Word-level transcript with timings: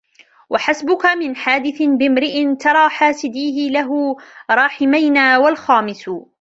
وَحَسْبُك 0.49 1.05
مِنْ 1.05 1.35
حَادِثٍ 1.35 1.81
بِامْرِئٍ 1.81 2.55
تَرَى 2.55 2.89
حَاسِدِيهِ 2.89 3.69
لَهُ 3.69 4.15
رَاحِمَيْنَا 4.51 5.37
وَالْخَامِسُ 5.37 6.09